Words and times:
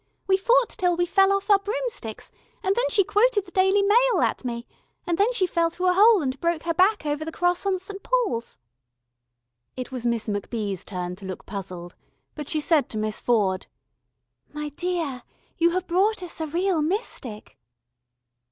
We 0.25 0.35
fought 0.35 0.69
till 0.69 0.97
we 0.97 1.05
fell 1.05 1.31
off 1.31 1.51
our 1.51 1.59
broomsticks, 1.59 2.31
and 2.63 2.75
then 2.75 2.89
she 2.89 3.03
quoted 3.03 3.45
the 3.45 3.51
Daily 3.51 3.83
Mail 3.83 4.23
at 4.23 4.43
me, 4.43 4.65
and 5.05 5.19
then 5.19 5.31
she 5.31 5.45
fell 5.45 5.69
through 5.69 5.89
a 5.89 5.93
hole 5.93 6.23
and 6.23 6.39
broke 6.41 6.63
her 6.63 6.73
back 6.73 7.05
over 7.05 7.23
the 7.23 7.31
cross 7.31 7.67
on 7.67 7.77
St. 7.77 8.01
Paul's." 8.01 8.57
It 9.77 9.91
was 9.91 10.03
Miss 10.07 10.27
MacBee's 10.27 10.83
turn 10.83 11.15
to 11.17 11.25
look 11.27 11.45
puzzled, 11.45 11.95
but 12.33 12.49
she 12.49 12.59
said 12.61 12.89
to 12.89 12.97
Miss 12.97 13.21
Ford: 13.21 13.67
"My 14.51 14.69
dear, 14.69 15.21
you 15.59 15.69
have 15.69 15.85
brought 15.85 16.23
us 16.23 16.41
a 16.41 16.47
real 16.47 16.81
mystic." 16.81 17.59